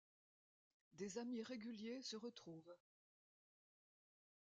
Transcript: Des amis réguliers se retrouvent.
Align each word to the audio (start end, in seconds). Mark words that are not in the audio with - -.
Des 0.93 1.19
amis 1.19 1.43
réguliers 1.43 2.01
se 2.01 2.15
retrouvent. 2.17 2.75